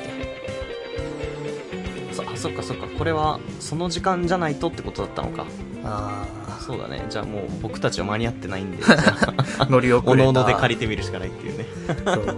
[2.14, 5.46] そあ、そっかそっか、これは、その時間じゃないとってことだったのか。
[5.84, 6.26] あ
[6.60, 7.06] そうだね。
[7.10, 8.84] じゃあもう僕たちは間に合ってないんで、
[9.70, 10.30] 乗り遅れた。
[10.30, 11.66] おのおので借りてみるしかないっていうね。
[11.88, 12.26] そう。
[12.26, 12.34] こ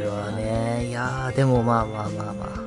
[0.00, 2.62] れはね、いやー、でもまあまあまあまあ。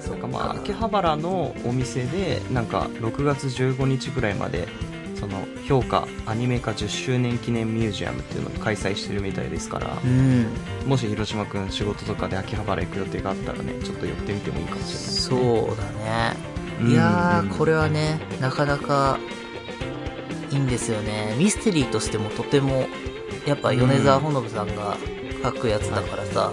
[0.00, 4.77] そなんかまあ、秋葉原のお店で、なんか6月15日ぐらいまで、そ
[5.40, 10.46] の評価アニメ化10周年記念ミュージアムっていうのを開催してるみたいですから、うん。
[10.86, 15.66] もし広島くん仕事とかで秋葉原行く予定があったらね、ちょっと寄ってみてもいいかもしれないね。
[15.66, 16.36] そうだね。
[16.42, 16.58] うん
[16.90, 19.18] いやこれはね、なかなか
[20.50, 21.34] いいんですよね。
[21.36, 22.86] ミステリーとしてもとても、
[23.46, 24.96] やっぱ米沢ほのぶさんが
[25.42, 26.52] 書くやつだからさ、だか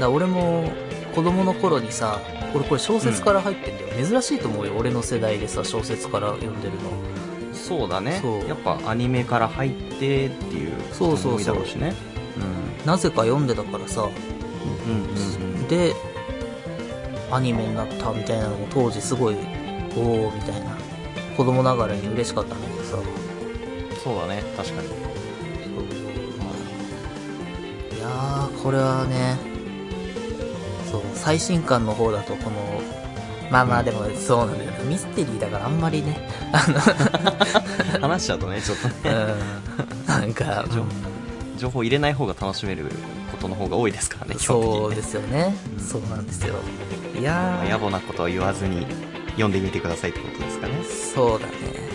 [0.00, 0.70] ら俺も
[1.14, 2.20] 子供の頃にさ、
[2.54, 4.06] 俺これ小説から入ってんだよ。
[4.06, 4.74] 珍しいと思うよ。
[4.76, 6.90] 俺の世代でさ、小説から読んでるの。
[7.68, 11.94] そうだねそうやっぱアニメから入ってっていう人も多いだろうしね。
[12.86, 14.94] なぜか読んでたからさ、うん。
[14.94, 15.68] うんうんうん。
[15.68, 15.94] で、
[17.30, 19.36] アニメになったみたいなのも当時すごい、
[19.96, 20.76] おおみたいな。
[21.36, 22.96] 子供ながらに嬉しかったんだけどさ。
[24.02, 24.88] そうだね、確かに。
[27.98, 29.36] いやー、これはね、
[30.90, 32.80] そう、最新刊の方だと、この、
[33.50, 34.78] まあまあでもそうなんだよな。
[34.84, 36.58] ミステリーだからあんまりね、あ
[38.00, 40.84] 話しちゃうとね、ちょっとね、の、うん、なんか、情
[41.58, 42.86] 情報入れない方が楽しめる
[43.30, 45.54] ことの方が多いですからね、基本的にねそうですよね。
[45.78, 46.54] うんそうなんですよ。
[47.18, 48.86] いやまあ野ー、暮なことは言わずに
[49.32, 50.74] 読んでみてくださいってことですかね。
[51.14, 51.88] そうだね。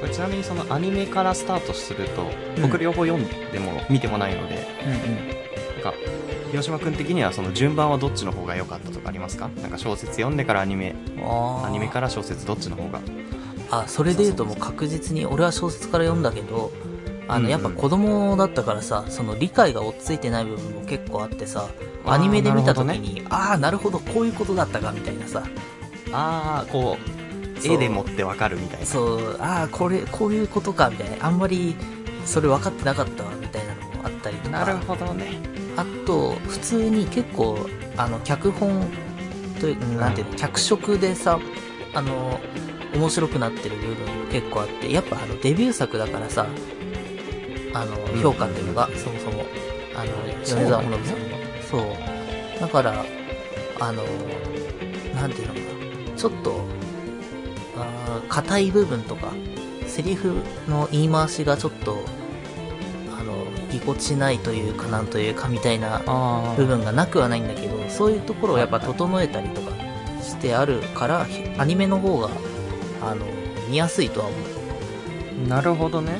[0.00, 2.22] これちなみにそのアニメからスタートすると、
[2.56, 5.28] うん僕両方読んでも見てもないので、うんうん。
[5.28, 5.94] なんか、
[6.54, 9.50] 広島くん的にはその順番はどっちの方が良かったとかありますか？
[9.60, 10.94] なんか小説読んでからアニメ、
[11.64, 13.00] アニメから小説どっちの方が。
[13.72, 16.70] あ、それで言うともう確実に、俺は小説から読んだけど、
[17.26, 21.66] あの、やっぱ子供だったからさ、その理解が追っついてない部分も結構あってさ、
[22.06, 25.42] アニメで見た時に、ああー、なるほど、こういうことだったか、みたいなさ、
[26.12, 28.86] ああ、こう絵で持ってわかるみたいな。
[28.86, 31.26] そう、ああ、これ、こういうことか、みたいな。
[31.26, 31.74] あんまり、
[32.24, 34.50] それ分かってなかったわ、みたいなのもあったりとか。
[34.50, 35.52] なるほどね。
[35.76, 37.58] あと、普通に結構、
[37.96, 38.88] あの、脚本
[39.60, 41.38] という、なんていうの、脚色でさ、
[41.94, 42.40] あの、
[42.94, 46.46] 面白くなってる部分も結構あって、やっぱあの、デビュー作だからさ、
[47.72, 49.44] あの、うん評価っていうのが、そもそも、
[49.96, 50.12] あの、
[50.44, 51.36] そう米沢ほのぶさんの。
[51.68, 52.60] そう。
[52.60, 53.04] だから、
[53.80, 54.02] あの、
[55.14, 55.60] なんていうのか
[56.12, 56.60] な、ちょっと、
[58.28, 59.32] 硬い部分とか、
[59.86, 60.34] セリフ
[60.68, 61.98] の言い回しがちょっと、
[63.74, 69.72] ぎこちないというかなんというかみたいなあ部分がなくはないんだけど、そういうところをやっぱ整えたりとか
[70.22, 72.30] してあるから、ひアニメの方が、
[73.02, 73.24] あの、
[73.68, 74.36] 見やすいとは思
[75.44, 75.48] う。
[75.48, 76.18] なるほどね。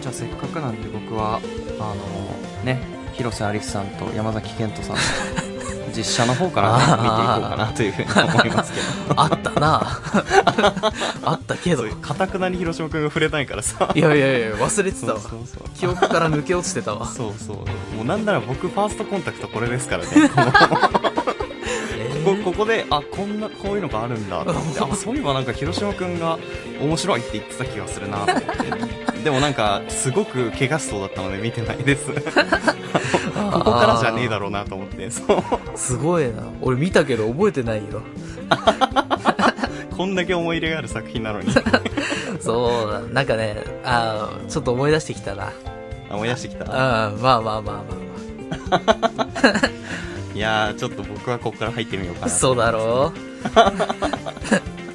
[0.00, 1.40] じゃあせっかくなんで僕は、
[1.78, 2.80] あの、ね、
[3.12, 5.55] 広瀬アリスさんと山崎賢人さんの
[5.96, 8.86] 実写の方から、ね、見ていこうかなというふうに思いますけど。
[9.20, 10.00] あったな
[11.24, 11.84] あったけど。
[11.96, 13.90] かたくなに広島くんが触れないからさ。
[13.94, 15.20] やいやいや、忘れてたわ。
[15.74, 17.06] 記憶から抜け落ちてたわ。
[17.06, 17.56] そうそう。
[17.96, 20.10] もうなんなら僕ファーストコンタクトこれですからね。
[22.24, 26.38] ここここで、あ、こんな、こういうのがあるんだと思って、あ、そういえばなんか広島くんが
[26.80, 29.15] 面白いって言ってた気がするなと思って。
[29.26, 32.06] でもなんか、すごく怪我しそうだったので見てないです。
[32.14, 35.42] ここからじゃねえだろうなと思って、そう。
[35.74, 36.44] すごいな。
[36.62, 38.02] 俺見たけど覚えてないよ。
[39.96, 41.50] こんだけ思い入れがある作品なのに。
[42.38, 43.00] そうだ。
[43.00, 45.50] なんかね、あーちょっと思い出してきたな。
[46.08, 46.64] あ思い出してきた。
[46.66, 47.82] あーまあまあまあ
[48.70, 49.26] まあま
[50.36, 52.26] いやー、ちょっと僕はここから入ってみようかあ。
[52.26, 52.32] な。
[52.32, 54.85] そうだろう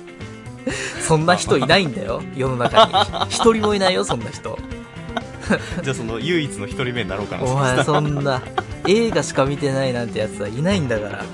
[1.01, 2.93] そんな人いないんだよ、世の中に。
[3.29, 4.57] 一人もいないよ、そんな人。
[5.83, 7.43] じゃあその唯一の一人目になろうかな。
[7.43, 8.41] お前そんな、
[8.87, 11.23] 映画しか見てないなんてやつはいないんだから。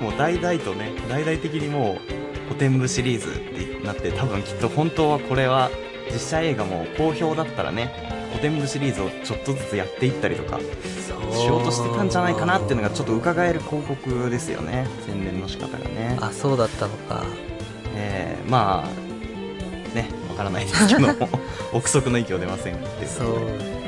[0.00, 2.10] もう大々とね、大々的にもう、
[2.48, 5.70] 古典部シリーズってなって、多分きっと本当はこれは、
[6.12, 10.58] 実写映画も好評だったらね、古典部シリーズをちょっとずつやっていったりとか、
[11.40, 14.86] しようとしてたんじゃないかなっていうのがちょっと伺える広告ですよね。
[15.06, 16.18] 宣伝の仕方がね。
[16.20, 17.22] あ、そうだったのか。
[17.94, 21.08] えー、まあ、ね、わからないですけども、
[21.72, 23.28] 憶測の域を出ませんってそう。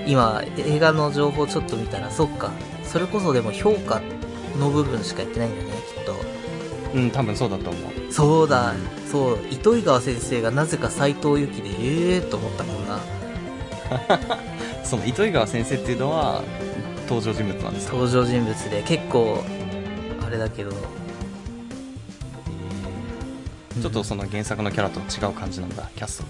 [0.06, 2.50] 今、映画の情報ちょっと見たら、そっか。
[2.84, 4.02] それこそでも評価
[4.58, 6.14] の部分しかやってないんだね、きっと。
[6.94, 8.12] うん、多分そうだと思う。
[8.12, 8.74] そうだ、
[9.10, 12.98] そう、糸魚川先生がなぜか斎藤由貴で、ええーと思ったもんな。
[14.84, 16.42] その糸魚川先生っていうのは、
[17.14, 17.94] 登場人物なんですか？
[17.94, 19.42] 登場人物で、結構、
[20.26, 26.22] あれだけど、ちょっとその原作のキャラと違う感じなんだ、キャス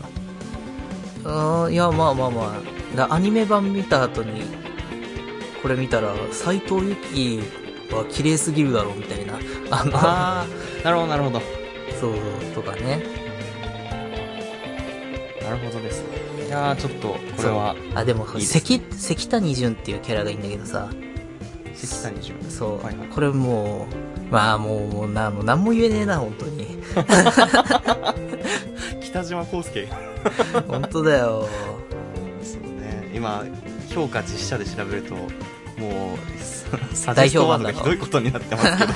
[1.23, 1.63] トが。
[1.65, 2.57] あーいや、まあまあま
[2.95, 4.43] あ、だアニメ版見た後に、
[5.63, 7.41] これ見たら、斎藤由貴
[7.95, 9.35] は綺麗すぎるだろう、みたいな。
[9.71, 11.41] あの、あー、なるほど、なるほど。
[12.01, 12.15] そう、
[12.55, 13.22] とかね。
[15.53, 16.47] なるほどですね。
[16.47, 20.89] いやー、ちょっと、これは、あ、でも、いいです関、関谷淳っていうキャラがいいんだけどさ、
[21.75, 22.35] 関谷淳。
[22.49, 23.87] そう、はいはいこれも
[24.31, 26.79] う、まあもう、もうな、もう何も言えねえな、本当に。
[29.03, 29.89] 北島康介。
[30.69, 31.47] 本当だよ。
[32.43, 33.11] そうね。
[33.15, 33.45] 今、
[33.91, 35.25] 評価実写で調べると、もう、
[36.95, 38.93] サ大ジェストワ評判だろードがひどいことになってますけど、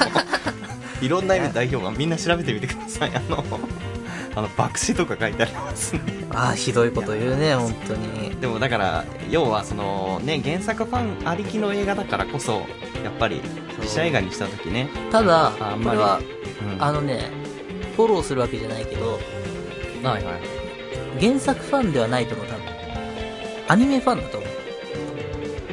[1.03, 3.13] いろんな意味で大評判、みんな調べてみてください。
[3.15, 3.45] あの、
[4.37, 6.01] あの、爆死とか書いてありますね。
[6.31, 8.37] ああ、ひどいこと言うね、本当に。
[8.39, 12.67] でもだから、要はその、ね、原作ファンありきの映画だからこそ、
[13.03, 13.41] やっぱり、
[13.81, 16.21] 実写映画にした時ね、ただ、あんまりは、
[16.75, 16.83] うん。
[16.83, 17.31] あのね、
[17.97, 19.19] フォローするわけじゃないけど、
[20.03, 20.41] はいはい。
[21.19, 22.63] 原作ファンではないと思う、多分。
[23.69, 24.51] アニメファンだと思う。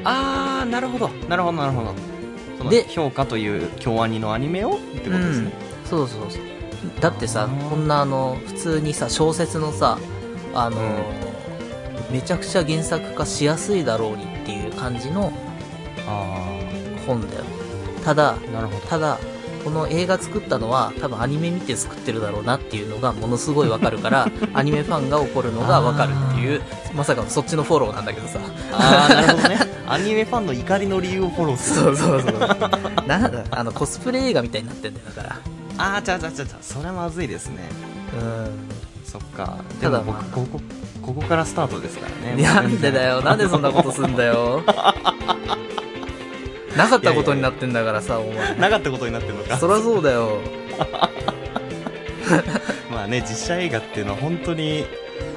[0.05, 1.09] あー、なるほど。
[1.27, 1.93] なるほど、なるほど。
[2.57, 5.51] そので評価という京アニのアニメをってことですね。
[5.83, 6.41] そうそうそう。
[6.99, 9.97] だってさこんなあの、普通にさ、小説のさ、
[10.53, 11.33] あのー
[12.13, 15.33] めちゃくちゃ原作化しやすいだろうにっていう感じの
[16.07, 16.59] あ
[17.07, 17.43] 本だよ。
[18.03, 18.85] ただ、ー、なるほど。
[18.85, 19.17] ただ、
[19.63, 26.61] この映画作ったのは多分アニメ見て作ってるだろうなっていうのがものすごいわかるから、 アニメファンが怒るのがわかるっていう、
[26.93, 28.39] まさかのそっちのフォローなんだけどさ。
[28.71, 29.57] あー、なるほどね。
[29.87, 31.81] アニメファンの怒りの理由をフォローする。
[31.81, 33.07] そうそうそう。
[33.07, 35.39] なんだ、あの、コスプレ映画みたいになってんだよ、だか
[35.83, 36.59] あー、ちゃうちゃうちゃうちゃう。
[36.61, 37.57] それはまずいですね。
[38.15, 38.23] ら。
[38.23, 38.51] うん。
[39.03, 39.57] そっか。
[39.81, 40.61] でも僕、ここ、
[41.01, 42.41] ここからスタートですからね。
[42.41, 44.63] なんでだよ、なんでそんなことすんだよ。
[46.77, 48.55] なかったことになってんだからさ、お前。
[48.55, 49.57] なかったことになってるのか。
[49.57, 50.39] そりゃそうだよ。
[50.79, 51.09] ま あ
[52.89, 54.85] まあね、実写映画っていうのは本当に、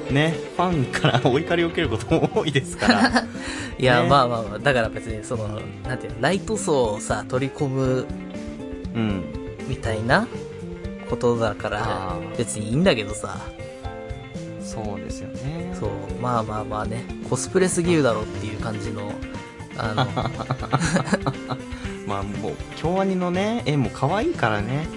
[0.09, 3.25] ね、ファンからお怒りを受けることも多いですから。
[3.77, 8.07] いや、ねまあまあまあ、だから別に、その、なんていうの、ライト層をさ、取り込む
[8.95, 9.46] うん。
[9.67, 10.27] みたいな
[11.09, 13.37] ことだから別にいいんだけどさ、
[14.61, 15.73] そうですよね。
[15.79, 15.89] そう、
[16.21, 19.11] まあまあまあね、コスプレすぎるだろっていう感じの、
[19.77, 20.05] あの、
[22.05, 24.87] まあもう、京アニのね、絵も可愛いからね。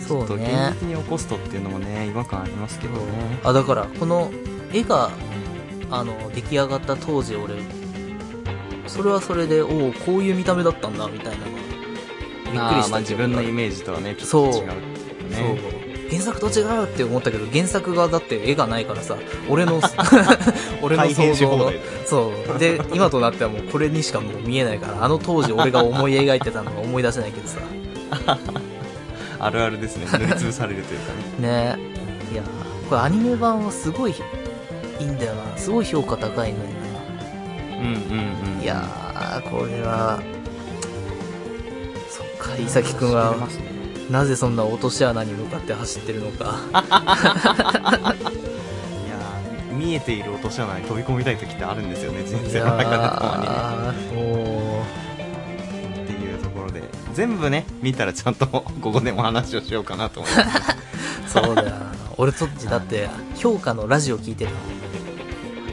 [0.00, 0.70] そうね。
[0.72, 3.00] 現実に起こすとっていうのもね、違和感ありますけどね。
[3.44, 4.30] あ、だから、この
[4.72, 5.10] 絵が、
[5.90, 7.54] あの、出来上がった当時俺、
[8.86, 11.58] それはそれで、おおこういう見た目だったんだ、みたいなのが、
[12.52, 12.90] びっくりした。
[12.90, 14.74] まあ自分のイメージとはね、ちょっと違うっていうか
[15.36, 15.78] そうね。。
[16.10, 19.16] 原作と違うって思ったけど、原作がだって絵がないからさ、
[19.48, 19.80] 俺の、
[20.80, 21.72] 俺の改想像の
[22.06, 22.58] そう。
[22.58, 27.58] で、今となってはもうこれにしかもう見えないから、あの当時俺が思い描いてたのが思い出せないけどさ。
[29.40, 30.06] あるあるですね。
[30.10, 31.76] 塗りつぶされるというかね。
[31.76, 31.78] ね
[32.32, 32.42] いや
[32.88, 34.12] これアニメ版はすごい
[34.98, 35.56] いいんだよな。
[35.56, 36.78] すごい評価高いのに
[37.78, 38.58] うんうんうん。
[38.58, 38.62] な。
[38.62, 40.20] いやー、これは、
[42.62, 43.34] 伊崎くんは
[44.10, 46.56] なぜそんな落とし穴に向かって走ってるのか。
[46.70, 53.48] いやー見えている落とし穴に飛び込みたい時ってあるんですよね、人い生の中でたにね。
[56.02, 61.38] っていうところで、全部ね、見たらちゃんとここでも話をしようかなと思います。
[61.38, 61.92] う、 そうだよな。
[62.16, 64.56] 俺とっちだって、評価のラジオ聞いてるの。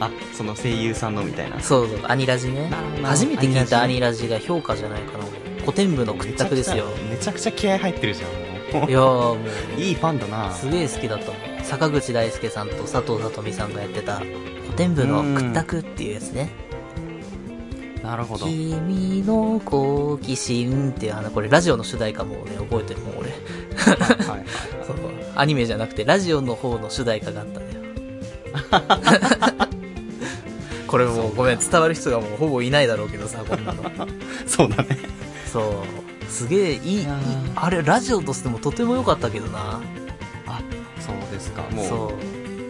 [0.06, 1.58] あ、その声優さんのみたいな。
[1.60, 2.70] そうそう、アニラジね
[3.02, 5.24] 初めて聞いたアアニニラジが評価じゃないかな。
[5.66, 6.86] 古典部の屈託ですよ。
[7.10, 9.80] めちゃくちゃ気合入ってるじゃん、もいやーもう。
[9.80, 11.64] いいファンだなう、すげえ好きだったもん。
[11.64, 16.50] 坂口大輔さんと佐藤さとみさんがやってた、古典部の屈託っていうやつね。
[18.00, 18.46] なるほど。
[18.46, 23.30] 君の好奇心っていう、あの、これラジオの主題歌もね、覚えてるもん、俺。
[23.30, 24.44] はい
[24.86, 24.96] そう。
[25.34, 27.80] アニメじゃなくて、ラジオの方の主題歌があったんだよ。
[30.86, 33.82] これもうごめん、伝わる人がもうほぼいないだろうけどさ、こんなの。
[34.46, 35.25] そうだね。
[35.56, 36.24] そう。
[36.30, 37.06] すげえいい、
[37.54, 39.80] あれ、ラジオとしてもとても良かったけどな。
[40.46, 40.60] あ、
[41.00, 41.62] そうですか。
[41.70, 42.12] もう、そ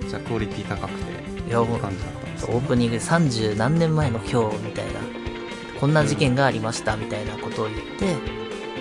[0.04, 0.08] う。
[0.08, 5.00] じゃあクオリティ高くて、いや、もう、感じだったんですオープニング30何年前の今日みたいな、
[5.80, 8.14] こんな事件がありましたみたいなことを言って、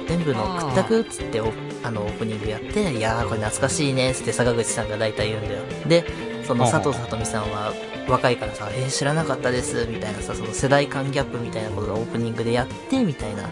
[0.07, 5.63] 全部の屈託っつっておあのオープニングやって、いやーこれ懐かしいねっつって坂口さんが大体言うんだよ。
[5.87, 6.05] で、
[6.43, 7.73] その佐藤さとみさんは
[8.07, 13.49] 若いからさ、えー、知らなかったですみたいなさ、その世代間ギャップみたいなことがオープニングでやって、みたいな。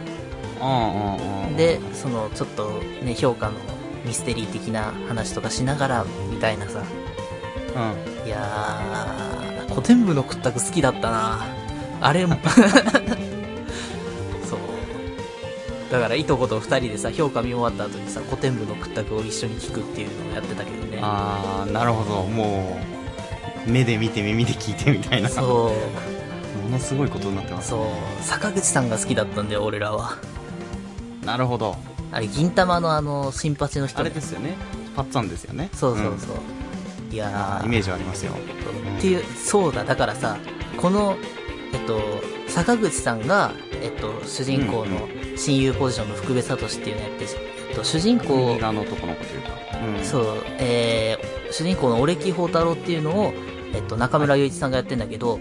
[0.63, 1.58] うんうんうん。
[1.58, 3.54] で、そのちょっとね、評価の
[4.06, 6.84] ミステリー的な話とかしながら、みたいなさ、
[7.76, 8.28] うん。
[8.28, 11.45] いやー、古典部の屈託好きだったな
[12.02, 12.36] あれも、
[14.49, 14.60] そう。
[15.91, 20.99] だから、いとこと二人でさ、評価見終わった後にさ、古典部の屈託を一緒に聞くっていうのをやってたけどね。
[21.02, 22.23] あー、なるほど。
[22.23, 22.78] も
[23.67, 25.30] う、目で見て耳で聞いてみたいな。
[25.30, 26.04] もそう。
[26.73, 27.69] のすごいことになってます。
[27.69, 28.23] そう。
[28.23, 30.17] 坂口さんが好きだったんだよ、俺らは。
[31.25, 31.75] なるほど。
[32.12, 34.55] あれ、銀玉のあの、新八の人あねれですよね。
[34.95, 35.69] パッツァンですよね。
[35.73, 37.09] そうそうそう。
[37.09, 38.33] んいやイメージはありますよ。
[38.97, 40.38] っていう、そうだ、だからさ、
[40.77, 41.15] この、
[41.73, 41.99] えっと、
[42.47, 45.07] 坂口さんが、えっと、主人公の
[45.38, 47.25] 親友ポジションの福部聡っていうのやって、
[47.69, 49.49] えっと、主人公右、側の男の子というか。
[49.97, 50.03] うん。
[50.03, 50.25] そう、
[50.59, 53.33] えー、主人公のオレキ宝太郎っていうのを、
[53.73, 55.39] えっと、中村雄一さんがやってんだけど、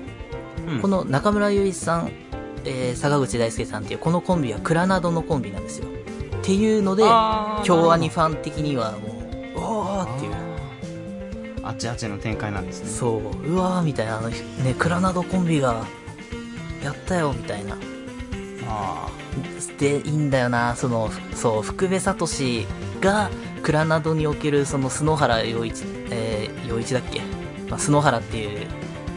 [0.66, 0.80] うん。
[0.80, 2.12] この中村雄一さん、
[2.64, 5.88] えー、坂口大輔さんっていうこのコンビはクラナドのコンビなんですよ。
[5.88, 7.05] っていうので、
[7.64, 9.09] 京アニファン的にはも
[9.55, 10.33] う、おーっていう。
[11.64, 12.88] あっちあっちの展開なんですね。
[12.88, 14.37] そう、うわーみたいな、あの、ね、
[14.77, 15.85] クラナドコンビが、
[16.83, 17.77] やったよ、みたいな。
[18.66, 19.09] あ
[19.79, 22.27] で、いいんだよな、その、そう、福部聡
[23.01, 23.31] が、
[23.62, 27.20] クラナドにおける、その、篠原洋一、えー、洋一だっけ？
[27.68, 28.66] まあ、篠原っていう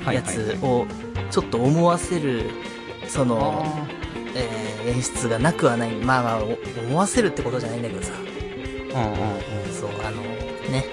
[0.06, 0.86] ーやつを、
[1.32, 2.52] ちょっと思わせる、
[3.08, 3.88] その、あ
[4.36, 5.96] えー演出がなくはない。
[5.96, 8.14] まあまあ、お思わせるってことじゃないんだけどさ。
[8.14, 9.74] ーうんうんうん。
[9.74, 10.22] そう、あの、
[10.72, 10.86] ね、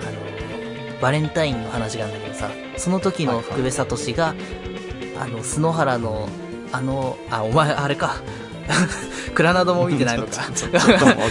[0.00, 4.34] あの、バレンタインの話があるんだけどさ、その時の福部聡が、
[5.20, 6.28] あの、篠原の、
[6.72, 8.16] あの、あ、お前、あれか。
[9.34, 10.50] クラナドも見てないのか。
[10.54, 10.82] ちょっと、わ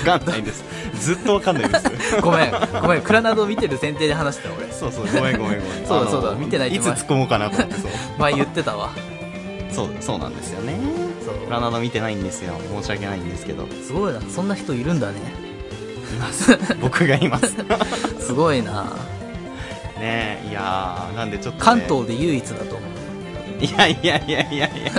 [0.03, 0.63] かんないです。
[0.99, 2.21] ずっとわかんないです。
[2.21, 2.51] ごめん、
[2.81, 4.71] ごめん、クラナド見てる前提で話してた俺。
[4.71, 5.85] そうそう、ごめんごめんごめん。
[5.85, 7.91] そうだそうだ見てないいつ突っ込もうかなと思って、そう。
[8.17, 8.91] 前言ってたわ。
[9.71, 10.77] そう、そうなんですよね。
[11.25, 11.35] そう。
[11.45, 12.53] プラナド見てないんですよ。
[12.81, 13.67] 申し訳ないんですけど。
[13.67, 14.21] すごいな。
[14.21, 15.19] そんな人いるんだね。
[16.11, 16.57] います。
[16.81, 17.55] 僕がいます。
[18.19, 18.83] すごいな。
[19.97, 21.59] ねえ、いやー、なんでちょっと、ね。
[21.59, 23.63] 関東で唯一だと思う。
[23.63, 24.91] いやいやいやいやいや。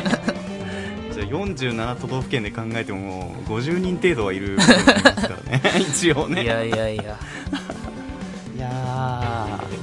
[1.13, 5.63] じゃあ47都道府県で考えてももう50人程度はいることになりますからね。
[5.81, 6.45] 一応ね。
[6.45, 6.89] いやいや。
[6.89, 7.19] いや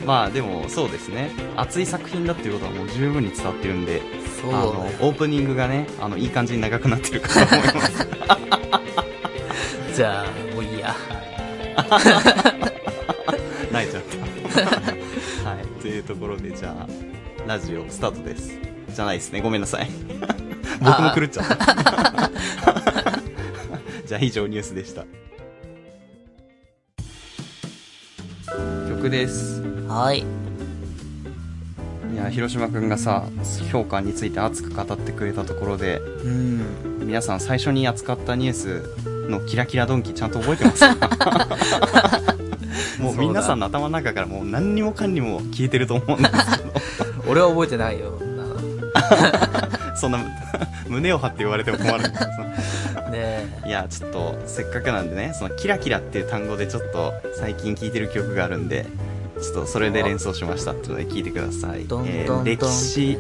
[0.10, 1.30] まあでもそうですね。
[1.56, 4.02] 熱い作品だっていうことはもう十分に伝わってるんで
[4.42, 4.88] そうあの。
[5.02, 8.08] オープニングがねあのいい感じに長くなってるかと思います。
[9.96, 10.96] じゃあ、もういいや。
[13.72, 14.04] 泣いちゃっ
[15.44, 15.52] た。
[15.52, 15.66] はい。
[15.80, 16.88] というところでじゃあ
[17.46, 18.58] ラジオスタートです。
[18.92, 19.42] じゃないですね。
[19.42, 19.92] ごめんなさい。
[20.82, 22.32] 僕も狂っちゃった。
[24.08, 25.06] じゃあ以上ニュースでした。
[28.90, 30.20] 曲ですはい。
[32.14, 33.24] いや広島くんがさ
[33.72, 36.62] 評価について熱く語ってくれたところでうん。
[37.06, 40.80] 皆さん最初に扱ったニュースのキラキラドンキちゃんと覚えてます？
[40.96, 41.48] か
[43.02, 46.34] もう皆さんの頭の中からもう何にもかんにも消えてると思うんです
[47.28, 48.14] 俺は覚えてないよ。
[48.20, 50.20] けどそんな
[50.88, 52.32] 胸を張って言われても困るんですけど
[53.04, 58.86] さねいやちょっとせっかくなんでねそのキラキラっていう単語でちょっと最近聴いてる曲があるんで
[59.42, 61.86] ちょっとそれで連想しましたってので聞いてください。
[61.86, 63.08] ドンえードンドンって歴史。
[63.10, 63.18] ね。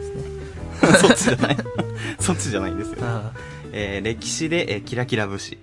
[0.99, 1.57] そっちじゃない。
[2.19, 3.31] そっちじゃないんですよ、あ。
[3.71, 5.57] えー歴史で、えーキラキラ節